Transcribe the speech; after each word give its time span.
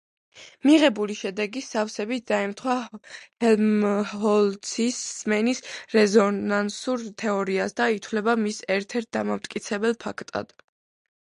მიღებული 0.67 1.15
შედეგი 1.17 1.61
სავსებით 1.65 2.25
დაემთხვა 2.31 2.77
ჰელმჰოლცის 3.45 5.03
სმენის 5.19 5.63
რეზონანსულ 5.97 7.05
თეორიას 7.25 7.79
და 7.83 7.89
ითვლება 7.99 8.37
მის 8.47 8.63
ერთ-ერთ 8.79 9.13
დამამტკიცებელ 9.21 9.97
ფაქტად. 10.09 10.59